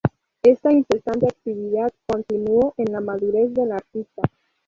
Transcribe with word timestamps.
Esta 0.41 0.71
incesante 0.71 1.27
actividad 1.27 1.91
continuó 2.07 2.73
en 2.77 2.91
la 2.91 3.01
madurez 3.01 3.53
del 3.53 3.71
artista. 3.71 4.23